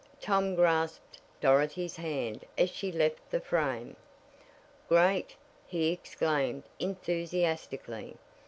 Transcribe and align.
Tom 0.19 0.55
grasped 0.55 1.19
Dorothy's 1.41 1.97
hand 1.97 2.43
as 2.57 2.71
she 2.71 2.91
left 2.91 3.29
the 3.29 3.39
frame. 3.39 3.95
"Great!" 4.89 5.35
he 5.67 5.89
exclaimed 5.91 6.63
enthusiastically. 6.79 8.17